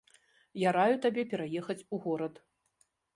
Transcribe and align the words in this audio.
Я 0.61 0.69
раю 0.77 0.95
табе 1.03 1.25
пераехаць 1.33 1.85
у 1.97 1.99
горад. 2.07 2.33